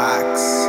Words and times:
box. 0.00 0.59